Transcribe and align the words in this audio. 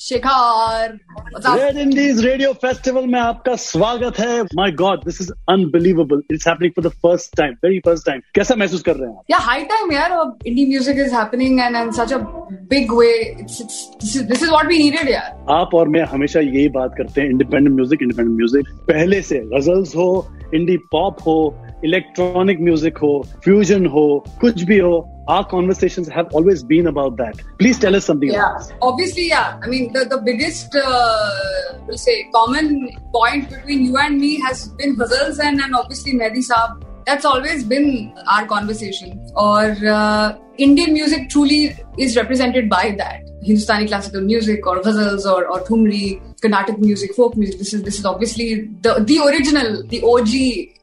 Shikhar 0.00 0.92
Red 1.46 1.76
Indies 1.76 2.20
Radio 2.24 2.52
Festival 2.62 3.06
में 3.12 3.18
आपका 3.20 3.54
स्वागत 3.56 4.18
है। 4.18 4.42
My 4.56 4.70
God 4.80 5.04
this 5.04 5.20
is 5.20 5.32
unbelievable 5.50 6.22
it's 6.32 6.46
happening 6.48 6.72
for 6.76 6.84
the 6.84 6.92
first 7.04 7.36
time 7.36 7.54
very 7.64 7.78
first 7.86 8.06
time 8.06 8.20
कैसा 8.34 8.54
महसूस 8.54 8.82
कर 8.82 8.96
रहे 8.96 9.08
हैं 9.08 9.16
आप? 9.16 9.24
या 9.30 9.38
हाई 9.38 9.64
टाइम 9.72 9.92
यार 9.92 10.12
indie 10.46 10.66
music 10.66 10.98
is 11.06 11.14
happening 11.14 11.60
and 11.60 11.76
in 11.76 11.90
such 11.92 12.12
a 12.12 12.18
big 12.70 12.92
way 12.98 13.12
this 13.40 14.42
is 14.42 14.48
what 14.50 14.66
we 14.66 14.78
needed 14.78 15.10
यार। 15.10 15.44
आप 15.58 15.74
और 15.74 15.88
मैं 15.88 16.04
हमेशा 16.12 16.40
यही 16.40 16.68
बात 16.78 16.94
करते 16.98 17.20
हैं 17.20 17.28
इंडिपेंडेंट 17.30 17.74
म्यूज़िक 17.74 18.02
इंडिपेंडेंट 18.02 18.36
म्यूज़िक 18.36 18.74
पहले 18.88 19.22
से 19.22 19.40
गजल्स 19.54 19.96
हो 19.96 20.10
इंडी 20.54 20.76
पॉप 20.92 21.26
हो 21.26 21.38
इलेक्ट्रॉनिक 21.84 22.60
म्यूज़िक 22.60 22.98
हो 22.98 23.12
फ्यूजन 23.44 23.86
हो 23.86 24.06
कुछ 24.40 24.62
भी 24.62 24.78
हो 24.78 24.98
our 25.28 25.44
conversations 25.44 26.08
have 26.08 26.32
always 26.32 26.62
been 26.62 26.86
about 26.86 27.16
that. 27.18 27.40
Please 27.58 27.78
tell 27.78 27.94
us 27.94 28.06
something. 28.06 28.30
Yeah, 28.30 28.58
obviously, 28.80 29.28
yeah. 29.28 29.60
I 29.62 29.66
mean, 29.68 29.92
the 29.92 30.04
the 30.06 30.20
biggest, 30.24 30.74
uh, 30.74 31.78
we'll 31.86 31.98
say, 31.98 32.28
common 32.34 32.90
point 33.12 33.50
between 33.50 33.84
you 33.84 33.96
and 33.98 34.18
me 34.18 34.40
has 34.40 34.68
been 34.82 34.96
ghazals 34.96 35.38
and 35.38 35.60
and 35.60 35.74
obviously 35.74 36.14
Mehdi 36.14 36.44
Saab. 36.50 36.82
That's 37.04 37.24
always 37.24 37.64
been 37.64 38.12
our 38.30 38.46
conversation. 38.46 39.20
Or 39.34 39.76
uh, 39.86 40.36
Indian 40.58 40.92
music 40.92 41.28
truly 41.30 41.76
is 41.98 42.16
represented 42.16 42.68
by 42.68 42.94
that. 42.98 43.22
Hindustani 43.42 43.86
classical 43.86 44.20
music 44.20 44.66
or 44.66 44.80
ghazals 44.82 45.24
or, 45.24 45.46
or 45.46 45.60
thumri, 45.60 46.20
Carnatic 46.40 46.78
music, 46.78 47.14
folk 47.14 47.36
music. 47.36 47.58
This 47.58 47.74
is 47.74 47.82
this 47.82 47.98
is 47.98 48.04
obviously 48.04 48.68
the 48.82 48.94
the 49.00 49.18
original, 49.20 49.82
the 49.88 50.02
OG 50.02 50.32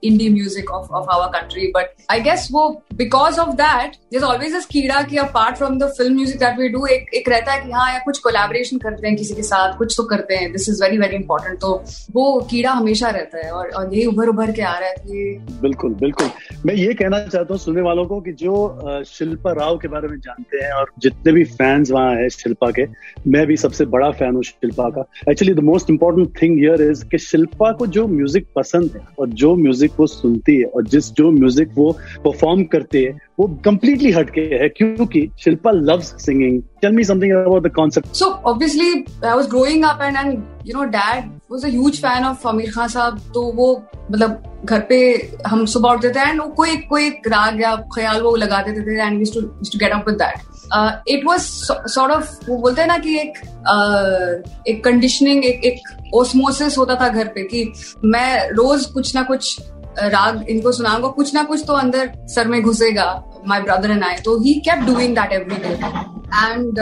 indie 0.03 0.31
music 0.31 0.71
of, 0.71 0.91
of 0.91 1.07
our 1.09 1.31
country. 1.31 1.69
But 1.73 1.93
I 2.09 2.19
guess 2.19 2.49
वो 2.51 2.81
because 2.95 3.37
of 3.37 3.55
that, 3.57 3.95
there's 4.11 4.23
always 4.23 4.51
this 4.51 4.65
कीड़ा 4.65 5.01
कि 5.09 5.19
apart 5.21 5.57
from 5.57 5.77
the 5.79 5.89
film 5.97 6.15
music 6.15 6.39
that 6.39 6.57
we 6.57 6.69
do, 6.73 6.85
एक 6.87 7.13
एक 7.19 7.29
रहता 7.29 7.51
है 7.51 7.65
कि 7.65 7.71
हाँ 7.71 7.91
या 7.93 7.99
कुछ 8.05 8.21
collaboration 8.27 8.81
करते 8.83 9.07
हैं 9.07 9.15
किसी 9.17 9.35
के 9.35 9.43
साथ, 9.43 9.77
कुछ 9.77 9.93
तो 9.97 10.03
करते 10.09 10.35
हैं. 10.35 10.51
This 10.53 10.67
is 10.73 10.81
very 10.85 10.99
very 11.03 11.19
important. 11.21 11.59
तो 11.61 11.71
वो 12.15 12.39
कीड़ा 12.49 12.71
हमेशा 12.71 13.09
रहता 13.09 13.45
है 13.45 13.51
और 13.51 13.69
और 13.75 13.95
ये 13.95 14.05
उभर 14.05 14.27
उभर 14.35 14.51
के 14.51 14.61
आ 14.61 14.77
रहा 14.79 14.89
है 14.89 15.03
बिल्कुल 15.61 15.93
बिल्कुल 16.03 16.29
मैं 16.65 16.75
ये 16.75 16.93
कहना 16.93 17.25
चाहता 17.27 17.53
हूँ 17.53 17.59
सुनने 17.61 17.81
वालों 17.81 18.05
को 18.05 18.19
कि 18.21 18.31
जो 18.43 19.03
शिल्पा 19.07 19.51
राव 19.65 19.77
के 19.77 19.87
बारे 19.87 20.07
में 20.07 20.17
जानते 20.19 20.63
हैं 20.63 20.71
और 20.73 20.91
जितने 20.99 21.31
भी 21.33 21.43
फैंस 21.55 21.91
वहाँ 21.91 22.15
हैं 22.15 22.29
शिल्पा 22.29 22.69
के, 22.71 22.85
मैं 23.27 23.45
भी 23.47 23.57
सबसे 23.57 23.85
बड़ा 23.85 24.09
फ़ैन 24.11 24.35
हूँ 24.35 24.43
शिल्पा 24.43 24.89
का। 24.89 25.05
Actually 25.31 25.53
the 25.53 25.59
most 25.63 25.89
important 25.89 26.41
thing 26.41 26.57
here 26.59 26.81
is 26.81 27.03
कि 27.05 27.17
शिल्पा 27.17 27.71
को 27.71 27.87
जो 27.87 28.07
म्यूज़िक 28.07 28.47
पसंद 28.55 28.91
है 28.95 29.01
और 29.19 29.29
जो 29.41 29.55
म्यूज़िक 29.55 29.91
वो 29.99 30.07
सुनती 30.07 30.57
है 30.57 30.65
और 30.65 30.87
जिस 30.87 31.11
जो 31.13 31.31
म्यूज़िक 31.31 31.71
वो 31.75 31.91
परफॉर्म 32.25 32.63
करती 32.73 33.03
है, 33.03 33.17
वो 33.39 33.47
कम्प्लीटली 33.65 34.11
हटके 34.11 34.41
है, 34.53 34.69
क्योंकि 34.69 35.29
Shilpa 35.39 35.71
loves 35.71 36.13
singing 36.25 36.61
tell 36.85 36.95
me 36.95 37.03
something 37.03 37.31
about 37.35 37.63
the 37.63 37.71
concept 37.75 38.15
so 38.15 38.25
obviously 38.45 38.89
I 38.91 39.33
was 39.33 39.47
growing 39.49 39.85
up 39.85 40.01
and 40.01 40.17
and 40.17 40.33
you 40.67 40.79
know 40.79 40.83
dad 40.91 41.29
was 41.51 41.65
a 41.65 41.69
huge 41.69 42.01
fan 42.01 42.25
of 42.25 42.47
Aamir 42.47 42.71
Khan 42.71 42.87
साहब 42.87 43.19
तो 43.33 43.51
वो 43.55 43.71
मतलब 44.11 44.43
घर 44.65 44.79
पे 44.89 44.97
हम 45.47 45.65
सुबह 45.65 45.89
उठते 45.89 46.09
थे 46.09 46.29
एंड 46.29 46.41
कोई 46.55 46.77
कोई 46.89 47.09
राग 47.27 47.61
या 47.61 47.75
ख्याल 47.95 48.21
वो 48.21 48.35
लगा 48.35 48.61
देते 48.61 48.81
थे 48.81 49.01
and 49.01 49.19
used 49.19 49.71
to 49.71 49.79
get 49.79 49.91
up 49.91 50.09
with 50.09 50.17
that 50.17 51.07
it 51.09 51.25
was 51.25 51.41
sort 51.41 52.11
of 52.11 52.49
वो 52.49 52.57
बोलते 52.57 52.81
हैं 52.81 52.87
ना 52.87 52.97
कि 52.97 53.17
एक 53.19 53.37
uh, 53.65 54.67
एक 54.67 54.83
कंडीशनिंग 54.83 55.45
एक 55.45 55.65
एक 55.65 56.13
ओस्मोसिस 56.15 56.77
होता 56.77 56.95
था 56.95 57.07
घर 57.09 57.27
पे 57.27 57.43
कि 57.43 57.71
मैं 58.05 58.49
रोज 58.51 58.85
कुछ 58.87 59.15
ना 59.15 59.23
कुछ 59.23 59.57
राग 59.99 60.45
इनको 60.49 60.71
सुनाऊँगा 60.71 61.07
कुछ 61.09 61.33
ना 61.33 61.43
कुछ 61.43 61.63
तो 61.67 61.73
अंदर 61.73 62.11
सर 62.27 62.47
में 62.47 62.61
घुसेगा 62.61 63.07
माई 63.47 63.61
ब्रदर 63.61 63.91
एंड 63.91 64.03
आई 64.03 64.15
तो 64.25 64.39
he 64.39 64.53
kept 64.59 64.85
doing 64.85 65.15
that 65.15 65.31
every 65.31 65.55
day 65.63 65.75
and 66.43 66.79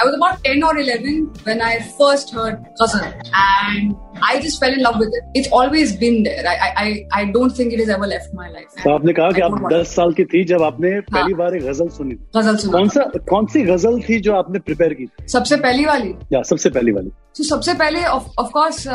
I 0.00 0.04
was 0.06 0.16
about 0.16 0.36
10 0.42 0.60
or 0.66 0.74
11 0.80 1.14
when 1.46 1.62
I 1.68 1.70
first 2.00 2.28
heard 2.34 2.58
Ghazal. 2.80 3.06
And 3.38 3.94
I 4.28 4.34
just 4.42 4.60
fell 4.62 4.74
in 4.76 4.82
love 4.84 4.98
with 5.02 5.16
it. 5.18 5.24
It's 5.38 5.48
always 5.58 5.94
been 6.02 6.18
there. 6.26 6.44
I 6.50 6.68
I 6.82 6.84
I 7.18 7.22
don't 7.36 7.56
think 7.58 7.74
it 7.76 7.82
has 7.82 7.90
ever 7.94 8.08
left 8.12 8.36
my 8.40 8.46
life. 8.52 8.76
तो 8.84 8.92
आपने 8.94 9.12
कहा 9.18 9.30
कि 9.38 9.40
आप 9.46 9.68
10 9.72 9.94
साल 9.96 10.12
की 10.18 10.24
थी 10.34 10.44
जब 10.52 10.62
आपने 10.62 10.90
पहली 11.12 11.34
बार 11.40 11.56
गज़ल 11.68 11.88
सुनी। 11.96 12.14
गज़ल 12.36 12.56
सुना। 12.56 12.78
कौन 12.78 12.88
सा 12.96 13.04
कौन 13.30 13.46
सी 13.54 13.62
गज़ल 13.70 14.00
थी 14.08 14.20
जो 14.28 14.34
आपने 14.34 14.58
प्रिपेयर 14.68 14.94
की? 15.00 15.08
सबसे 15.32 15.56
पहली 15.66 15.84
वाली? 15.84 16.14
या 16.32 16.42
सबसे 16.52 16.70
पहली 16.78 16.92
वाली। 16.98 17.10
तो 17.38 17.44
सबसे 17.44 17.74
पहले 17.80 18.04
of 18.04 18.50
course 18.52 18.86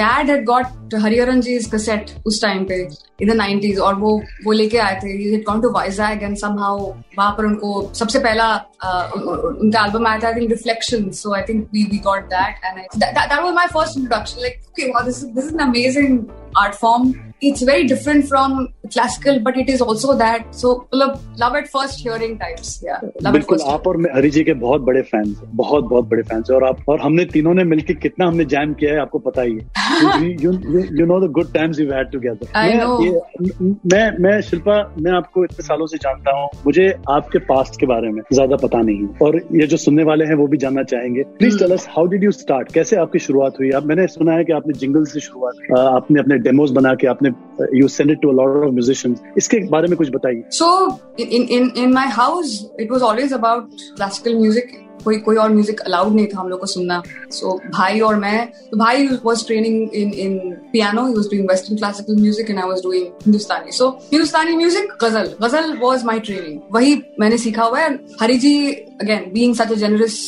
dad 0.00 0.30
had 0.30 0.44
got 0.46 0.94
Hariharan 1.02 1.40
ji 1.40 1.58
cassette 1.70 2.10
उस 2.26 2.42
टाइम 2.42 2.64
पे 2.64 2.80
इन 3.22 3.32
द 3.32 3.40
90s 3.40 3.78
और 3.86 3.94
वो 4.00 4.20
वो 4.44 4.52
लेके 4.52 4.78
आए 4.78 4.98
थे। 5.04 5.16
He 5.16 5.30
had 5.32 5.44
gone 5.48 5.60
to 5.60 5.70
Vizag 5.78 6.22
and 6.22 6.36
somehow 6.36 6.78
वहाँ 7.18 7.30
पर 7.38 7.44
उनको 7.46 7.90
सबसे 7.94 8.18
पहला 8.18 8.57
uh, 8.80 9.08
the 9.10 9.78
album 9.78 10.06
I 10.06 10.18
think, 10.18 10.50
Reflections. 10.50 11.20
So 11.20 11.34
I 11.34 11.44
think 11.44 11.68
we, 11.72 11.86
we 11.86 11.98
got 11.98 12.28
that. 12.30 12.58
And 12.64 12.80
I, 12.80 12.86
that, 12.96 13.14
that, 13.14 13.28
that 13.28 13.42
was 13.42 13.54
my 13.54 13.66
first 13.66 13.96
introduction. 13.96 14.40
Like, 14.40 14.62
okay, 14.70 14.90
wow, 14.90 15.02
this 15.02 15.22
is, 15.22 15.32
this 15.34 15.44
is 15.46 15.52
an 15.52 15.60
amazing 15.60 16.30
art 16.56 16.74
form 16.74 17.27
It's 17.42 17.62
very 17.62 17.84
different 17.86 18.24
from 18.28 18.54
classical, 18.92 19.36
but 19.40 19.56
it 19.56 19.68
is 19.72 19.80
also 19.80 20.14
that. 20.20 20.46
So 20.52 20.70
love 20.92 21.56
at 21.58 21.68
first 21.74 22.00
hearing 22.04 22.32
types. 22.38 22.70
Yeah, 22.84 23.02
love 23.22 23.32
बिल्कुल 23.32 23.58
आप 23.72 23.86
और 23.86 23.96
मैं 23.96 24.10
हरी 24.14 24.30
जी 24.30 24.42
के 24.44 24.54
बहुत 24.62 24.80
बड़े 24.88 25.02
fans 25.10 25.40
बहुत 25.60 25.84
बहुत 25.90 26.08
बड़े 26.08 26.22
फैंस 26.30 26.50
और 26.50 26.64
आप 26.68 26.88
और 26.88 27.00
हमने 27.00 27.24
तीनों 27.34 27.52
ने 27.54 27.64
मिलकर 27.64 27.94
कितना 28.06 28.26
हमने 28.26 28.44
जैम 28.54 28.72
किया 28.80 28.92
है 28.94 29.00
आपको 29.00 29.18
पता 29.26 29.42
ही 29.42 29.54
है। 29.54 29.60
You 30.42 31.06
know 31.06 31.20
the 31.26 31.30
good 31.32 31.52
times 31.52 31.80
you 31.80 31.86
had 31.92 32.10
together 32.12 32.46
मैं 33.94 34.10
मैं 34.22 34.40
शिल्पा 34.48 34.80
मैं 34.98 35.12
आपको 35.12 35.44
इतने 35.44 35.66
सालों 35.66 35.86
से 35.86 35.98
जानता 36.06 36.36
हूँ 36.38 36.48
मुझे 36.66 36.88
आपके 37.10 37.38
पास्ट 37.52 37.80
के 37.80 37.86
बारे 37.92 38.10
में 38.12 38.20
ज़्यादा 38.32 38.56
पता 38.66 38.80
नहीं 38.90 39.06
और 39.26 39.40
ये 39.60 39.66
जो 39.66 39.76
सुनने 39.84 40.04
वाले 40.10 40.24
हैं 40.24 40.34
वो 40.42 40.46
भी 40.46 40.56
जानना 40.66 40.82
चाहेंगे। 40.94 41.22
Please 41.38 41.58
tell 41.58 41.72
us 41.72 41.86
how 41.96 42.06
did 42.16 42.24
you 42.24 42.30
start 42.32 42.72
कैसे 42.74 42.96
आपकी 42.96 43.18
शुरुआत 43.28 43.58
हुई? 43.60 43.70
आप 43.70 43.86
मैंने 43.86 44.06
सुना 44.08 44.32
है 44.32 44.44
कि 44.44 44.52
आपने 44.52 44.78
जिंगल 44.78 45.04
से 45.14 45.20
शुरुआत 45.20 45.78
आपने 45.78 46.20
अपने 46.20 46.38
डेमोज 46.50 46.70
बना 46.80 46.94
के 46.94 47.06
आपने 47.06 47.27
you 47.74 47.88
send 47.88 48.10
it 48.10 48.20
to 48.22 48.28
a 48.28 48.34
lot 48.34 48.64
of 48.64 48.72
musicians 48.72 49.22
इसके 49.38 49.60
बारे 49.70 49.88
में 49.88 49.96
कुछ 49.98 50.10
बताइए। 50.14 50.42
So 50.52 50.66
in 51.20 51.42
in 51.42 51.72
in 51.76 51.92
my 51.92 52.08
house 52.18 52.60
it 52.80 52.92
was 52.92 53.02
always 53.02 53.32
about 53.32 53.70
classical 53.96 54.34
music 54.38 54.76
कोई 55.04 55.16
कोई 55.26 55.36
और 55.36 55.50
म्यूज़िक 55.50 55.80
अलाउड 55.80 56.14
नहीं 56.14 56.26
था 56.26 56.38
हम 56.40 56.48
लोग 56.48 56.60
को 56.60 56.66
सुनना। 56.66 57.02
सो 57.30 57.50
so, 57.50 57.72
भाई 57.72 58.00
और 58.00 58.16
मैं 58.16 58.46
तो 58.70 58.76
भाई 58.78 59.06
was 59.24 59.46
training 59.46 59.94
in 59.94 60.12
in 60.12 60.38
piano 60.72 61.06
he 61.06 61.14
was 61.14 61.26
doing 61.30 61.48
western 61.50 61.76
classical 61.76 62.20
music 62.20 62.50
and 62.50 62.58
I 62.58 62.68
was 62.68 62.82
doing 62.82 63.06
Hindustani 63.24 63.72
so 63.72 63.88
Hindustani 64.12 64.56
music 64.56 64.96
ghazal 65.04 65.30
ghazal 65.42 65.76
was 65.82 66.04
my 66.04 66.20
training 66.20 66.60
वही 66.74 67.00
मैंने 67.20 67.38
सीखा 67.38 67.64
हुआ 67.64 67.80
है। 67.80 67.94
Hari 68.20 68.38
ji 68.38 68.70
again 68.72 69.30
being 69.34 69.54
such 69.54 69.72
a 69.72 69.74
generous 69.74 70.18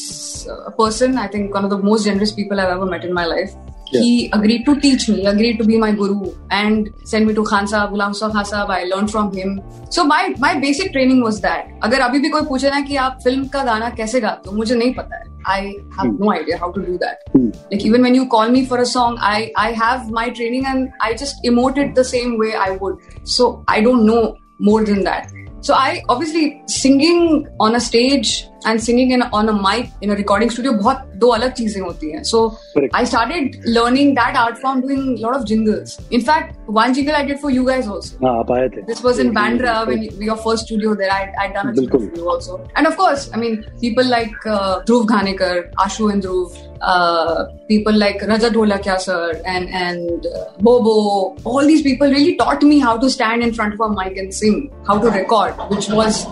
person 0.76 1.16
i 1.18 1.24
think 1.32 1.56
one 1.56 1.66
of 1.66 1.72
the 1.72 1.78
most 1.86 2.06
generous 2.08 2.30
people 2.36 2.60
i've 2.62 2.70
ever 2.74 2.86
met 2.92 3.02
in 3.08 3.12
my 3.16 3.24
life. 3.32 3.50
Yeah. 3.92 4.00
he 4.00 4.30
agreed 4.32 4.64
to 4.66 4.78
teach 4.80 5.08
me, 5.08 5.26
agreed 5.26 5.58
to 5.58 5.64
be 5.64 5.78
my 5.78 5.92
guru 5.92 6.32
and 6.50 6.92
send 7.04 7.26
me 7.26 7.34
to 7.34 7.44
Khan 7.44 7.66
Sahab, 7.66 7.90
Ghulam 7.92 8.18
Khan 8.18 8.44
Sahab. 8.44 8.70
I 8.70 8.84
learned 8.84 9.10
from 9.10 9.32
him. 9.32 9.60
So 9.90 10.04
my 10.04 10.34
my 10.38 10.58
basic 10.58 10.92
training 10.92 11.22
was 11.22 11.40
that. 11.40 11.68
अगर 11.82 12.00
अभी 12.00 12.18
भी 12.18 12.28
कोई 12.30 12.42
पूछे 12.48 12.70
ना 12.70 12.80
कि 12.88 12.96
आप 13.06 13.18
film 13.24 13.46
का 13.54 13.64
गाना 13.64 13.90
कैसे 14.00 14.20
गाते 14.20 14.50
हो 14.50 14.56
मुझे 14.56 14.74
नहीं 14.74 14.94
पता 14.94 15.18
है 15.18 15.28
I 15.46 15.76
have 15.96 16.06
mm. 16.06 16.18
no 16.20 16.32
idea 16.32 16.58
how 16.58 16.70
to 16.72 16.80
do 16.86 16.98
that. 16.98 17.22
Mm. 17.34 17.56
Like 17.70 17.84
even 17.84 18.02
when 18.02 18.14
you 18.14 18.26
call 18.28 18.50
me 18.50 18.66
for 18.66 18.78
a 18.78 18.86
song, 18.86 19.16
I 19.20 19.52
I 19.56 19.72
have 19.72 20.10
my 20.10 20.28
training 20.30 20.66
and 20.66 20.92
I 21.00 21.14
just 21.14 21.42
emote 21.52 21.78
it 21.78 21.94
the 21.94 22.04
same 22.04 22.38
way 22.38 22.54
I 22.54 22.70
would. 22.82 22.98
So 23.24 23.64
I 23.66 23.80
don't 23.80 24.04
know 24.04 24.36
more 24.58 24.84
than 24.84 25.04
that. 25.04 25.32
So 25.61 25.73
I 25.73 26.03
obviously 26.09 26.61
singing 26.67 27.47
on 27.59 27.75
a 27.75 27.79
stage 27.79 28.47
and 28.65 28.81
singing 28.81 29.11
in 29.11 29.21
on 29.21 29.49
a 29.49 29.53
mic 29.53 29.89
in 30.01 30.11
a 30.11 30.15
recording 30.15 30.49
studio 30.49 30.73
बहुत 30.73 31.01
दो 31.23 31.27
अलग 31.37 31.53
चीजें 31.53 31.79
होती 31.81 32.11
हैं. 32.11 32.23
So 32.23 32.39
Correct. 32.73 32.95
I 32.99 33.03
started 33.03 33.57
learning 33.65 34.13
that 34.15 34.35
art 34.35 34.57
form 34.57 34.81
doing 34.81 35.17
a 35.17 35.21
lot 35.21 35.35
of 35.35 35.45
jingles. 35.45 35.99
In 36.11 36.21
fact, 36.21 36.57
one 36.67 36.93
jingle 36.93 37.15
I 37.15 37.23
did 37.25 37.39
for 37.39 37.51
you 37.51 37.65
guys 37.65 37.87
also. 37.87 38.17
हाँ 38.23 38.37
आप 38.39 38.51
आए 38.51 38.67
थे. 38.75 38.85
This 38.87 39.03
was 39.07 39.19
in 39.19 39.33
Bandra 39.39 39.87
when 39.87 40.03
your 40.29 40.37
first 40.45 40.65
studio 40.65 40.93
there. 41.01 41.11
I 41.11 41.21
I'd 41.45 41.53
done 41.53 41.69
a 41.69 41.73
jingle 41.73 42.05
for 42.05 42.21
you 42.21 42.29
also. 42.35 42.61
And 42.75 42.87
of 42.87 42.97
course, 42.97 43.27
I 43.33 43.37
mean 43.37 43.65
people 43.81 44.05
like 44.05 44.45
uh, 44.45 44.83
Dhruv 44.83 45.07
Ghanekar, 45.15 45.71
Ashu 45.87 46.11
and 46.13 46.23
Dhruv. 46.29 46.61
Uh, 46.81 47.45
people 47.69 47.93
like 47.93 48.21
Raja 48.21 48.49
Dholakya 48.49 48.99
sir 48.99 49.41
and 49.45 49.69
and 49.69 50.25
uh, 50.25 50.43
Bobo, 50.59 51.35
all 51.45 51.65
these 51.65 51.81
people 51.81 52.09
really 52.09 52.35
taught 52.35 52.61
me 52.63 52.79
how 52.79 52.97
to 52.97 53.09
stand 53.09 53.41
in 53.41 53.53
front 53.53 53.73
of 53.73 53.79
a 53.79 53.89
mic 53.89 54.17
and 54.17 54.33
sing, 54.33 54.69
how 54.85 54.99
to 54.99 55.09
record, 55.09 55.48
Which 55.72 55.90
was 55.90 56.24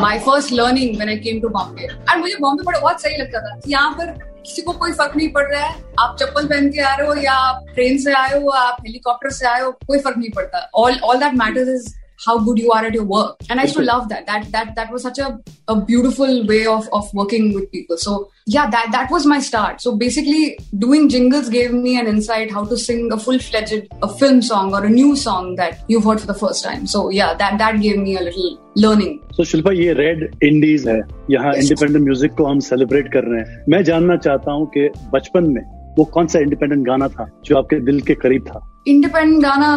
my 0.00 0.18
first 0.18 0.52
learning 0.52 0.96
when 0.98 1.08
I 1.08 1.16
came 1.18 1.40
to 1.40 1.48
Bombay 1.48 1.82
and 1.84 2.20
मुझे 2.20 2.36
बॉम्बे 2.40 2.62
बड़ा 2.62 2.78
बहुत 2.78 3.02
सही 3.02 3.16
लगता 3.16 3.40
था 3.40 3.58
कि 3.58 3.72
यहाँ 3.72 3.90
पर 3.98 4.12
किसी 4.46 4.62
को 4.62 4.72
कोई 4.72 4.92
फ़र्क 4.92 5.16
नहीं 5.16 5.28
पड़ 5.32 5.44
रहा 5.44 5.64
है। 5.64 5.74
आप 6.00 6.16
चप्पल 6.20 6.46
पहन 6.46 6.70
के 6.70 6.80
आ 6.80 6.94
रहे 6.94 7.06
हो 7.08 7.14
या 7.14 7.32
आप 7.32 7.64
ट्रेन 7.74 7.98
से 7.98 8.12
आए 8.12 8.40
हो, 8.40 8.48
आप 8.50 8.76
हेलीकॉप्टर 8.86 9.30
से 9.30 9.46
आए 9.46 9.60
हो, 9.60 9.70
कोई 9.86 9.98
फ़र्क 9.98 10.18
नहीं 10.18 10.30
पड़ता। 10.30 10.58
All 10.74 10.98
all 11.04 11.18
that 11.18 11.34
matters 11.34 11.68
is 11.68 11.92
how 12.26 12.38
good 12.38 12.58
you 12.58 12.70
are 12.72 12.84
at 12.84 12.94
your 12.94 13.04
work. 13.04 13.40
And 13.50 13.60
I 13.60 13.64
used 13.64 13.76
to 13.76 13.82
love 13.82 14.08
that. 14.08 14.26
That 14.26 14.50
that 14.52 14.74
that 14.76 14.92
was 14.92 15.02
such 15.02 15.18
a, 15.18 15.38
a 15.68 15.80
beautiful 15.80 16.46
way 16.46 16.66
of, 16.66 16.88
of 16.92 17.12
working 17.14 17.54
with 17.54 17.70
people. 17.72 17.96
So 17.98 18.30
yeah, 18.46 18.70
that 18.70 18.88
that 18.92 19.10
was 19.10 19.26
my 19.26 19.40
start. 19.40 19.80
So 19.80 19.96
basically 19.96 20.58
doing 20.78 21.08
jingles 21.08 21.48
gave 21.48 21.72
me 21.72 21.98
an 21.98 22.06
insight 22.06 22.50
how 22.50 22.64
to 22.64 22.76
sing 22.76 23.12
a 23.12 23.18
full 23.18 23.38
fledged 23.38 23.88
a 24.02 24.08
film 24.08 24.42
song 24.42 24.74
or 24.74 24.84
a 24.84 24.90
new 24.90 25.16
song 25.16 25.54
that 25.56 25.84
you've 25.88 26.04
heard 26.04 26.20
for 26.20 26.26
the 26.26 26.34
first 26.34 26.64
time. 26.64 26.86
So 26.86 27.08
yeah, 27.10 27.34
that 27.34 27.58
that 27.58 27.80
gave 27.80 27.98
me 27.98 28.16
a 28.16 28.22
little 28.22 28.58
learning. 28.76 29.20
So 29.36 29.44
Shilpa 29.44 29.72
ये 29.72 29.92
Red 29.92 30.28
Indies 30.44 30.88
है 30.88 31.00
यहाँ 31.30 31.52
independent 31.54 32.04
music 32.04 32.34
को 32.38 32.44
हम 32.46 32.60
celebrate 32.72 33.12
कर 33.12 33.24
रहे 33.30 33.40
हैं 33.40 33.64
मैं 33.68 33.82
जानना 33.84 34.16
चाहता 34.26 34.52
हूँ 34.52 34.66
कि 34.76 34.88
बचपन 35.12 35.50
में 35.54 35.62
वो 35.98 36.04
कौन 36.14 36.26
सा 36.26 36.38
इंडिपेंडेंट 36.38 36.86
गाना 36.86 37.08
था 37.08 37.28
जो 37.44 37.58
आपके 37.58 37.80
दिल 37.86 38.00
के 38.02 38.14
करीब 38.22 38.46
था? 38.48 38.70
इंडिपेंडेंट 38.88 39.42
गाना 39.42 39.68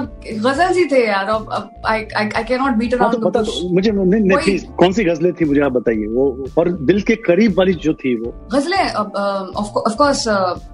गज़ल 0.46 0.74
ही 0.76 0.84
थे 0.86 1.06
यार 1.06 1.26
अब 1.26 1.52
I 1.88 2.00
I 2.16 2.44
can 2.44 2.60
not 2.62 2.74
beat 2.78 2.94
around 2.94 3.24
पता 3.26 3.42
तो, 3.42 3.70
मुझे 3.74 3.92
नहीं, 3.92 4.22
नहीं 4.22 4.38
थी 4.48 4.58
कौन 4.80 4.92
सी 4.94 5.04
गजलें 5.04 5.32
थी 5.34 5.46
मुझे 5.46 5.62
आप 5.62 5.72
बताइए? 5.72 6.06
वो 6.08 6.48
और 6.58 6.72
दिल 6.90 7.02
के 7.02 7.16
करीब 7.28 7.54
वाली 7.58 7.74
जो 7.84 7.94
थी 7.94 8.16
वो। 8.16 8.34
गजलें 8.54 8.94
ऑफ़ 8.94 9.96
कोर्स 9.98 10.24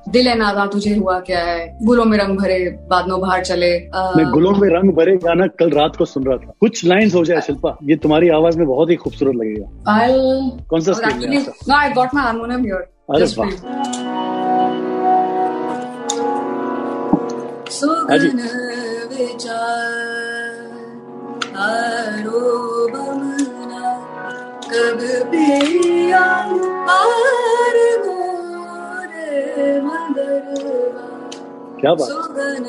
दिल 0.09 0.27
है 0.27 0.37
नादा 0.37 0.65
तुझे 0.73 0.95
हुआ 0.95 1.19
क्या 1.27 1.39
है? 1.39 1.67
गुलों 1.83 2.05
में 2.05 2.17
रंग 2.17 2.37
भरे 2.37 2.57
बादलों 2.89 3.19
बाहर 3.21 3.43
चले 3.43 3.71
मैं 4.17 4.25
गुलों 4.31 4.55
में 4.55 4.67
रंग 4.69 4.93
भरे 4.95 5.15
गाना 5.25 5.47
कल 5.59 5.69
रात 5.71 5.95
को 5.95 6.05
सुन 6.05 6.23
रहा 6.23 6.37
था। 6.37 6.53
कुछ 6.59 6.85
लाइंस 6.85 7.15
हो 7.15 7.23
जाए 7.25 7.41
शिल्पा 7.41 7.77
ये 7.83 7.95
तुम्हारी 7.97 8.29
आवाज़ 8.39 8.57
में 8.59 8.67
बहुत 8.67 8.89
ही 8.89 8.95
खूबसूरत 8.95 9.35
लगेगा। 9.35 9.67
कौन 10.69 10.81
सा 10.81 10.91
I 11.77 11.93
got 11.93 12.15
my 12.15 12.23
harmonium 12.23 12.65
here 12.65 12.91
अरे 13.11 13.25
वाह। 13.37 14.52
सुगन 17.77 18.39
विचार 19.11 20.71
कब 24.73 24.99
पिया 25.31 26.23
आर 26.95 27.77
मोरे 28.05 29.79
मगरवा 29.87 31.05
क्या 31.81 31.93
बात? 31.93 32.07
सुगन 32.09 32.65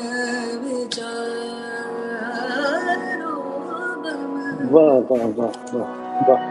विचार 0.63 1.33
वाह 4.73 4.93
वाह 5.09 5.25
वाह 5.37 5.51
वाह 5.73 5.89
वाह। 6.29 6.41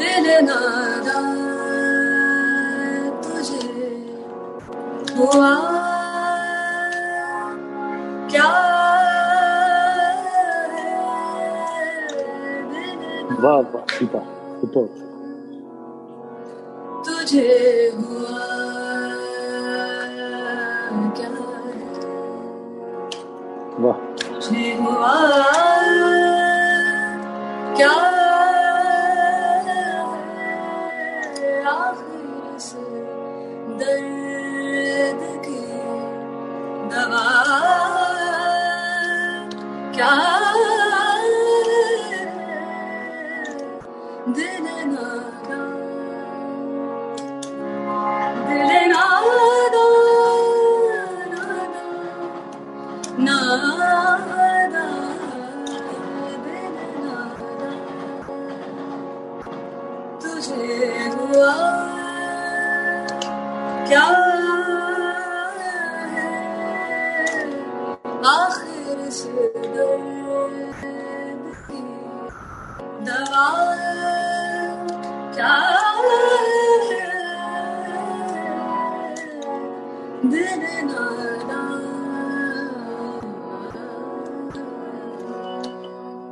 दिल 0.00 0.26
नादा 0.48 1.18
तुझे 3.24 3.62
हुआ 5.18 5.50
वाह 13.42 13.58
वाह 13.72 13.84
सीता 13.96 14.20
तुझे 17.06 17.46
हुआ 17.96 18.47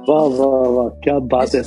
वाह 0.09 0.27
वाह 0.39 0.69
वाह 0.71 0.89
क्या 1.05 1.19
बात 1.35 1.55
है 1.55 1.63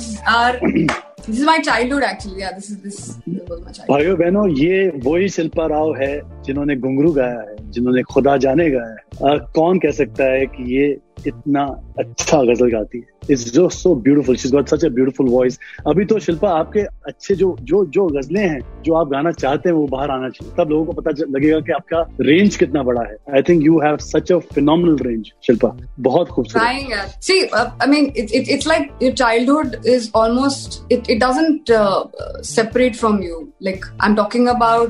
This 1.22 1.38
is 1.38 1.44
my 1.46 1.60
childhood 1.60 2.02
actually. 2.02 2.40
Yeah, 2.40 2.52
this 2.52 2.70
is 2.70 2.76
this, 2.82 2.98
this 3.26 3.48
was 3.48 3.60
my 3.60 3.72
childhood. 3.72 3.88
भाइयों 3.88 4.16
बहनों 4.18 4.46
ये 4.58 4.78
वही 5.04 5.28
शिल्पा 5.28 5.66
राव 5.72 5.94
है 5.96 6.12
जिन्होंने 6.44 6.76
घुंगरू 6.76 7.12
गाया 7.12 7.40
है 7.40 7.70
जिन्होंने 7.72 8.02
खुदा 8.12 8.36
जाने 8.44 8.68
गाया 8.70 8.90
है 8.90 9.30
आ, 9.30 9.36
कौन 9.56 9.78
कह 9.78 9.90
सकता 9.98 10.24
है 10.32 10.46
कि 10.54 10.64
ये 10.76 10.88
इतना 11.26 11.62
अच्छा 11.98 12.42
गज़ल 12.42 12.70
गाती 12.70 12.98
है। 12.98 13.18
इज़ 13.30 13.50
जो 13.52 13.68
so 13.68 13.94
beautiful 13.94 14.36
she 14.36 14.48
got 14.48 14.68
such 14.68 14.84
a 14.84 14.88
beautiful 14.88 15.28
voice 15.28 15.58
अभी 15.86 16.04
तो 16.04 16.18
शिल्पा 16.18 16.50
आपके 16.50 16.80
अच्छे 16.80 17.34
जो 17.34 17.56
जो 17.62 17.84
जो 17.86 18.06
गजलें 18.06 18.48
हैं 18.48 18.60
जो 18.84 18.94
आप 18.94 19.08
गाना 19.08 19.30
चाहते 19.32 19.68
हैं 19.68 19.76
वो 19.76 19.86
बाहर 19.86 20.10
आना 20.10 20.28
चाहिए। 20.28 20.54
तब 20.58 20.70
लोगों 20.70 20.84
को 20.84 20.92
पता 20.92 21.10
लगेगा 21.10 21.60
कि 21.60 21.72
आपका 21.72 22.00
रेंज 22.20 22.56
कितना 22.56 22.82
बड़ा 22.82 23.02
है। 23.02 23.16
I 23.34 23.42
think 23.42 23.64
you 23.64 23.78
have 23.80 23.96
such 23.96 24.32
a 24.32 24.38
phenomenal 24.54 24.96
range 25.02 25.32
Shilpa. 25.46 25.76
बहुत 26.00 26.28
खूबसूरत। 26.28 26.64
I 26.64 26.76
is 29.86 30.10
almost 30.14 30.92
it 30.92 31.10
it 31.10 31.18
doesn't 31.24 31.72
from 32.96 33.22
you 33.22 33.48
like 33.62 33.84
I 34.02 34.08
am 34.08 34.14
talking 34.16 34.48
about 34.48 34.88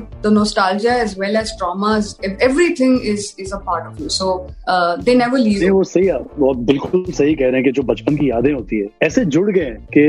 आप 6.21 6.39
वो 6.39 6.53
बिल्कुल 6.71 7.03
सही 7.09 7.35
कह 7.35 7.45
रहे 7.45 7.55
हैं 7.55 7.63
कि 7.63 7.71
जो 7.71 7.83
बचपन 7.83 8.15
की 8.17 8.29
यादें 8.29 8.51
होती 8.53 8.79
है 8.79 8.87
ऐसे 9.03 9.25
जुड़ 9.25 9.49
गए 9.51 9.61
हैं 9.61 9.87
कि 9.97 10.05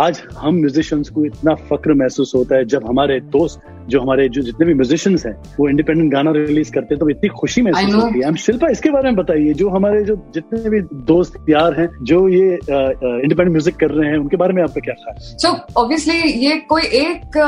आज 0.00 0.22
हम 0.38 0.54
म्यूजिशियंस 0.56 1.08
को 1.08 1.24
इतना 1.24 1.54
फक्र 1.70 1.94
महसूस 1.94 2.32
होता 2.34 2.56
है 2.56 2.64
जब 2.64 2.86
हमारे 2.88 3.20
दोस्त 3.38 3.60
जो 3.88 4.00
हमारे 4.00 4.28
जो 4.28 4.42
जितने 4.42 4.66
भी 4.66 4.74
म्यूजिशियंस 4.74 5.24
हैं 5.26 5.32
वो 5.58 5.68
इंडिपेंडेंट 5.68 6.12
गाना 6.12 6.30
रिलीज़ 6.32 6.72
करते 6.72 6.94
हैं 6.94 6.98
तो 7.00 7.08
इतनी 7.10 7.28
खुशी 7.40 7.62
महसूस 7.62 7.94
होती 7.94 8.20
है। 8.20 8.34
शिल्पा 8.36 8.68
इसके 8.70 8.90
बारे 8.90 9.10
में 9.10 9.16
बताइए 9.16 9.52
जो 9.54 9.68
हमारे 9.70 10.02
जो 10.04 10.16
जितने 10.34 10.70
भी 10.70 10.80
दोस्त 11.06 11.36
यार 11.50 11.80
हैं 11.80 11.88
जो 12.02 12.28
ये 12.28 12.46
इंडिपेंडेंट 12.54 13.50
म्यूज़िक 13.50 13.76
कर 13.76 13.90
रहे 13.90 14.10
हैं 14.10 14.18
उनके 14.18 14.36
बारे 14.36 14.54
में 14.54 14.62
आपका 14.62 14.80
क्या 14.80 14.94
ख्याल 14.94 15.14
है? 15.14 15.36
सो 15.38 15.80
ऑब्वियसली 15.82 16.46
ये 16.46 16.56
कोई 16.68 16.82
एक 17.00 17.38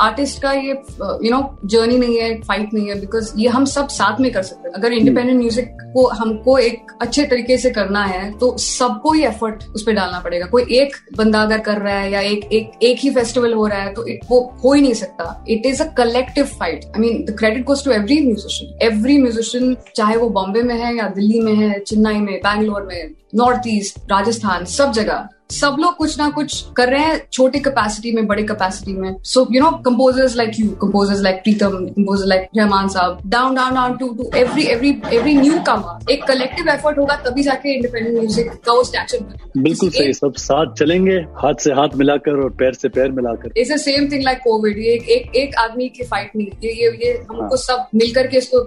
आर्टिस्ट 0.00 0.42
का 0.42 0.52
ये 0.52 0.70
यू 0.70 1.30
नो 1.30 1.40
जर्नी 1.64 1.98
नहीं 1.98 2.18
है 2.18 2.34
फाइट 2.42 2.74
नहीं 2.74 2.88
है 2.88 3.00
बिकॉज़ 3.00 3.32
ये 3.38 3.48
हम 3.48 3.64
सब 3.74 3.88
साथ 3.88 4.20
में 4.20 4.30
कर 4.32 4.42
सकते 4.42 4.68
हैं। 4.68 4.74
अगर 4.74 4.92
इंडिपेंडेंट 4.92 5.38
म्यूज़िक 5.38 5.76
को 5.94 6.06
हमको 6.18 6.58
एक 6.58 6.92
अच्छे 7.02 7.24
तरीके 7.24 7.37
से 7.58 7.70
करना 7.70 8.04
है 8.04 8.30
तो 8.38 8.56
सबको 8.58 9.12
ही 9.12 9.22
एफर्ट 9.24 9.64
उस 9.74 9.82
पर 9.82 9.92
डालना 9.92 10.18
पड़ेगा। 10.20 10.46
कोई 10.46 10.62
एक 10.72 10.96
बंदा 11.16 11.42
अगर 11.42 11.58
कर 11.60 11.78
रहा 11.78 11.98
है 11.98 12.10
या 12.12 12.20
एक 12.20 12.44
एक 12.52 12.70
एक 12.82 12.98
ही 13.00 13.10
फेस्टिवल 13.10 13.52
हो 13.52 13.66
रहा 13.66 13.82
है 13.82 13.92
तो 13.94 14.06
वो 14.30 14.40
हो 14.64 14.72
ही 14.72 14.82
नहीं 14.82 14.94
सकता। 14.94 15.44
It 15.48 15.66
is 15.66 15.82
a 15.82 15.86
collective 15.94 16.44
fight 16.58 16.84
I 16.86 17.00
mean 17.00 17.24
the 17.24 17.36
credit 17.38 17.64
goes 17.64 17.84
to 17.84 17.90
every 17.90 18.20
musician 18.20 18.78
every 18.82 19.18
musician 19.18 19.76
चाहे 19.96 20.16
वो 20.16 20.28
बॉम्बे 20.30 20.62
में 20.62 20.74
है 20.74 20.96
या 20.96 21.08
दिल्ली 21.08 21.40
में 21.40 21.54
है, 21.54 21.78
चेन्नई 21.80 22.18
में, 22.18 22.34
बैंगलोर 22.36 22.82
में 22.82 23.14
नॉर्थ 23.34 23.62
ईस्ट 23.68 23.98
राजस्थान, 24.10 24.64
सब 24.66 24.92
जगह। 24.92 25.28
सब 25.50 25.76
लोग 25.80 25.94
कुछ 25.96 26.18
ना 26.18 26.28
कुछ 26.30 26.64
कर 26.76 26.88
रहे 26.88 27.02
हैं 27.02 27.20
छोटे 27.32 27.58
कैपेसिटी 27.58 28.10
में 28.12 28.26
बड़े 28.26 28.42
कैपेसिटी 28.42 28.92
में। 28.92 29.16
So 29.24 29.46
you 29.52 29.60
know 29.62 29.70
composers 29.84 30.34
like 30.36 30.58
you 30.58 30.68
composers 30.82 31.20
like 31.22 31.36
Pritam 31.42 31.76
composer 31.86 32.26
like 32.26 32.48
Rahman 32.56 32.88
साहब 32.88 33.20
down 33.26 33.54
down 33.54 33.74
down 33.74 33.96
to 33.98 34.08
to 34.14 34.30
every 34.36 34.64
every 34.72 34.90
every 35.12 35.34
newcomer 35.66 36.12
एक 36.12 36.24
कलेक्टिव 36.24 36.68
एफर्ट 36.68 36.98
होगा 36.98 37.16
तभी 37.26 37.42
जाके 37.42 37.74
इंडिपेंडेंट 37.74 38.16
म्यूज़िक 38.16 38.50
का 38.66 38.72
वो 38.72 38.82
स्टैचर 38.84 39.24
बिल्कुल 39.58 39.90
सही 39.90 40.12
सब 40.12 40.34
साथ 40.38 40.74
चलेंगे 40.78 41.16
हाथ 41.42 41.64
से 41.64 41.72
हाथ 41.72 41.96
मिलाकर 41.96 42.42
और 42.42 42.50
पैर 42.58 42.74
से 42.74 42.88
पैर 42.98 43.10
मिलाकर। 43.12 43.58
It's 43.60 43.84
same 43.84 44.10
thing 44.12 44.24
like 44.24 44.38
Covid 44.44 44.78
ये 44.78 44.92
एक 45.16 45.34
एक, 45.36 45.54
आदमी 45.58 45.88
की 45.88 46.04
फाइट 46.04 46.36
नहीं 46.36 46.48
ये 46.64 46.72
ये 46.82 46.90
ये 47.04 47.12
हमको 47.30 47.56
सब 47.56 47.86
मिलकर 47.94 48.26
के 48.26 48.38
इसको 48.38 48.64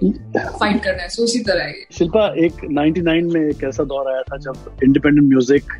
फाइट 0.58 0.82
करना 0.84 1.02
है 1.02 1.08
सो 1.08 1.22
उसी 1.24 1.40
तरह 1.44 1.64
है 1.64 1.86
शिल्पा 1.98 2.26
एक 2.44 2.66
99 2.72 3.32
में 3.34 3.40
एक 3.40 3.64
ऐसा 3.64 3.84
दौर 3.94 4.12
आया 4.12 4.22
था 4.22 4.38
जब 4.48 4.70
इंडिपेंडेंट 4.84 5.28
म्यूज़िक 5.28 5.72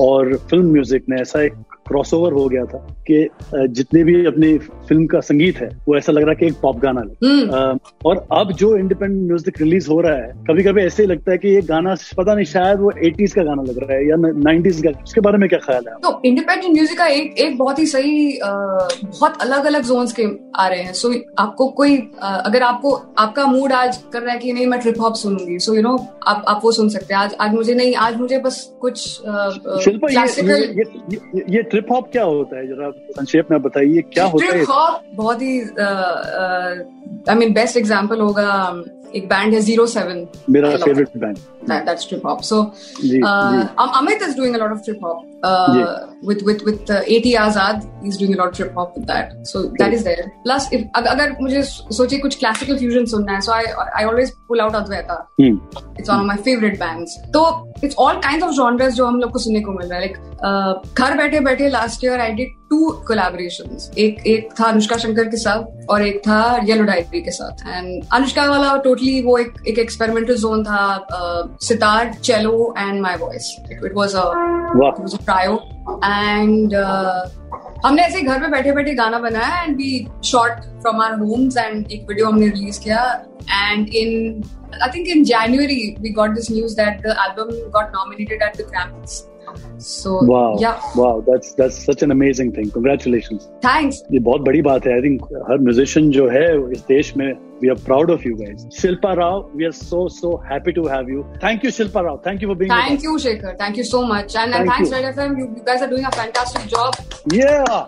और 0.00 0.36
फ़िल्म 0.50 0.72
म्यूज़िक 0.72 1.04
में 1.08 1.16
ऐसा 1.20 1.42
एक 1.42 1.52
क्रॉसओवर 1.88 2.32
हो 2.32 2.48
गया 2.48 2.64
था 2.64 2.78
कि 3.10 3.28
जितने 3.68 4.04
भी 4.04 4.24
अपनी 4.26 4.58
फ़िल्म 4.88 5.06
का 5.06 5.20
संगीत 5.22 5.56
है 5.56 5.68
वो 5.88 5.96
ऐसा 5.96 6.12
लग 6.12 6.22
रहा 6.22 6.30
है 6.30 6.36
कि 6.36 6.46
एक 6.46 6.54
पॉप 6.62 6.78
गाना 6.80 7.00
है। 7.00 7.06
हम्म। 7.24 7.78
और 8.06 8.26
अब 8.32 8.52
जो 8.54 8.76
इंडिपेंडेंट 8.76 9.22
म्यूज़िक 9.22 9.60
रिलीज़ 9.60 9.88
हो 9.90 10.00
रहा 10.00 10.14
है 10.16 10.32
कभी 10.48 10.62
कभी 10.62 10.82
ऐसे 10.82 11.02
ही 11.02 11.08
लगता 11.08 11.32
है 11.32 11.38
कि 11.38 11.48
ये 11.48 11.60
गाना 11.68 11.94
पता 12.16 12.34
नहीं 12.34 12.44
शायद 12.46 12.80
वो 12.80 12.90
एटीज 13.06 13.32
का 13.32 13.42
गाना 13.44 13.62
लग 13.62 13.78
रहा 13.82 13.92
है 13.92 14.08
या 14.08 14.16
नाइनटीज 14.18 14.80
का 14.82 14.90
उसके 15.02 15.20
बारे 15.20 15.38
में 15.38 15.48
क्या 15.48 15.58
ख्याल 15.58 15.84
है? 15.88 15.94
तो 16.00 16.20
इंडिपेंडेंट 16.24 16.72
म्यूज़िक 16.74 16.98
का 16.98 17.06
एक 17.08 17.38
एक 17.38 17.56
बहुत 17.58 17.78
ही 17.78 17.86
सही 17.86 18.38
बहुत 18.42 19.40
अलग 19.42 19.64
अलग 19.66 19.82
जोन्स 19.84 20.12
के 20.12 20.26
आ 20.56 20.66
रहे 20.68 20.82
हैं। 20.82 20.92
सो 20.92 21.12
आपको 21.38 21.68
कोई 21.78 21.96
अगर 22.22 22.62
आपको 22.62 22.92
आपका 23.18 23.46
मूड 23.46 23.72
आज 23.72 23.96
कर 24.12 24.22
रहा 24.22 24.32
है 24.32 24.38
कि 24.38 24.52
नहीं 24.52 24.66
मैं 24.66 24.80
ट्रिप 24.80 25.00
हॉप 25.00 25.14
सुनूँगी। 25.16 25.58
सो 25.58 25.74
यू 25.74 25.82
नो 25.82 25.96
आप 26.28 26.44
आप 26.48 26.60
वो 26.64 26.72
सुन 26.72 26.88
सकते 26.88 27.14
हैं। 27.14 27.20
आज 27.20 27.34
आज 27.40 27.54
मुझे 27.54 27.74
नहीं 27.74 27.94
आज 28.06 28.16
मुझे 28.16 28.38
बस 28.40 28.60
कुछ 28.80 28.98
शिल्पा 29.84 30.08
ये, 30.10 30.26
ये, 30.48 30.84
ये, 31.10 31.44
ये 31.48 31.62
ट्रिप 31.64 31.92
हॉप 31.92 32.10
क्या 32.12 32.24
होता 32.24 32.58
है? 32.58 32.66
जरा 32.68 32.90
संक्षेप 32.90 33.50
में 33.50 33.60
बताइए 33.62 34.02
क्या 34.12 34.24
होता 34.26 34.56
है 34.56 34.64
ट्रिप 34.76 34.92
हॉप 34.92 35.16
बहुत 35.16 35.42
ही 35.42 35.60
आई 37.30 37.34
मीन 37.34 37.52
बेस्ट 37.52 37.76
एग्जांपल 37.76 38.20
होगा 38.20 38.82
एक 39.14 39.28
बैंड 39.28 39.54
है 39.54 39.60
ज़ीरो 39.60 39.86
सेवन 39.86 40.26
मेरा 40.50 40.70
favourite 40.70 41.08
band 41.16 41.38
that's 41.68 42.04
trip 42.04 42.22
hop 42.22 42.42
so 42.44 42.72
uh, 43.22 43.90
amit 44.00 44.20
is 44.20 44.34
doing 44.34 44.54
a 44.54 44.58
lot 44.58 44.72
of 44.72 44.84
trip 44.84 45.00
hop 45.00 45.24
uh, 45.42 45.74
yeah. 45.74 46.04
with 46.22 46.42
with 46.42 46.62
with 46.62 46.90
uh, 46.90 47.16
at 47.16 47.46
azad 47.46 47.86
he's 48.02 48.16
doing 48.16 48.34
a 48.34 48.36
lot 48.36 48.48
of 48.48 48.54
trip 48.54 48.74
hop 48.74 48.96
with 48.96 49.06
that 49.06 49.32
so 49.44 49.62
cool. 49.62 49.72
that 49.78 49.92
is 49.92 50.04
there 50.04 50.32
plus 50.44 50.68
if 50.72 50.84
agar 50.94 51.40
mujhe 51.40 51.62
soche 51.98 52.20
kuch 52.20 52.38
classical 52.38 52.78
fusion 52.78 53.04
sunna 53.04 53.32
hai 53.32 53.40
so 53.40 53.52
i 53.52 53.64
i 54.00 54.04
always 54.04 54.30
pull 54.48 54.60
out 54.60 54.72
advaita 54.72 55.18
hmm. 55.42 55.58
it's 55.96 56.08
one 56.08 56.20
of 56.20 56.26
my 56.26 56.36
favorite 56.36 56.78
bands 56.78 57.18
so 57.34 57.66
it's 57.82 57.96
all 57.96 58.20
kinds 58.20 58.42
of 58.42 58.54
genres 58.54 58.96
jo 58.96 59.06
hum 59.06 59.20
घर 60.44 61.16
बैठे 61.16 61.40
बैठे 61.40 61.68
last 61.68 62.04
year 62.04 62.20
I 62.20 62.32
did 62.32 62.48
two 62.70 62.88
collaboration 63.08 63.76
एक 63.98 64.26
एक 64.26 64.48
था 64.58 64.64
अनुष्का 64.64 64.96
शंकर 64.96 65.28
के 65.30 65.36
साथ 65.36 65.90
और 65.90 66.02
एक 66.06 66.18
था 66.26 66.40
येलो 66.64 66.84
डायरी 66.84 67.20
के 67.22 67.30
साथ. 67.30 67.62
एंड 67.68 68.04
अनुष्का 68.14 68.44
वाला 68.48 68.76
टोटली 68.84 69.22
वो 69.22 69.36
एक 69.38 69.52
एक 69.68 69.78
एक्सपेरिमेंटल 69.78 70.36
जोन 70.36 70.64
था 70.64 71.56
sitar 71.62 72.12
cello 72.14 72.74
and 72.78 73.00
my 73.02 73.16
voice 73.16 73.54
it 73.72 73.92
was 73.96 74.14
a 74.14 74.24
was 74.76 75.16
trio 75.24 75.54
and 76.04 76.74
हमने 77.84 78.02
ऐसे 78.02 78.20
घर 78.20 78.40
पे 78.40 78.48
बैठे 78.50 78.72
बैठे 78.72 78.94
गाना 78.94 79.18
बनाया 79.18 79.62
and 79.62 79.76
we 79.76 80.06
shot 80.24 80.64
from 80.82 81.00
our 81.02 81.18
homes 81.18 81.56
and 81.56 81.92
एक 81.92 82.06
वीडियो 82.08 82.26
हमने 82.26 82.48
रिलीज़ 82.48 82.80
किया. 82.80 83.04
And 83.52 83.88
in 83.88 84.42
I 84.82 84.88
think 84.94 85.08
in 85.08 85.24
January 85.24 85.96
we 86.00 86.12
got 86.12 86.30
this 86.34 86.50
news 86.50 86.76
that 86.76 87.00
the 87.00 87.16
album 87.26 87.50
got 87.70 87.92
nominated 87.94 88.42
at 88.42 88.56
the 88.56 88.68
Grammys 88.70 89.24
So 89.77 90.23
wow, 90.23 90.57
yeah, 90.59 90.79
wow, 90.95 91.23
that's 91.27 91.53
that's 91.53 91.77
such 91.85 92.03
an 92.03 92.11
amazing 92.11 92.51
thing. 92.57 92.71
Congratulations. 92.71 93.49
Thanks. 93.61 94.01
ये 94.11 94.19
बहुत 94.19 94.41
बड़ी 94.41 94.61
बात 94.61 94.85
है. 94.87 94.97
I 94.97 95.01
think 95.05 95.23
her 95.49 95.57
musician 95.69 96.09
जो 96.17 96.27
है 96.29 96.45
इस 96.71 96.85
देश 96.87 97.15
में 97.17 97.31
we 97.61 97.69
are 97.69 97.79
proud 97.89 98.09
of 98.09 98.23
you 98.25 98.35
guys. 98.37 98.65
Shilpa 98.79 99.15
Rao, 99.17 99.49
we 99.55 99.65
are 99.65 99.71
so 99.71 100.07
so 100.07 100.37
happy 100.37 100.73
to 100.79 100.85
have 100.93 101.09
you. 101.09 101.25
Thank 101.41 101.63
you, 101.63 101.73
Shilpa 101.79 102.05
Rao. 102.05 102.17
Thank 102.17 102.41
you 102.41 102.47
for 102.53 102.55
being. 102.55 102.71
Thank 102.71 103.03
you, 103.03 103.17
Shekhar. 103.25 103.57
Thank 103.57 103.77
you 103.77 103.83
so 103.83 104.05
much. 104.13 104.35
And, 104.35 104.53
and 104.53 104.69
thanks, 104.69 104.89
Red 104.91 105.13
FM. 105.15 105.37
You, 105.37 105.53
you 105.57 105.63
guys 105.63 105.81
are 105.81 105.89
doing 105.89 106.05
a 106.05 106.11
fantastic 106.11 106.67
job. 106.67 106.95
Yeah. 107.31 107.87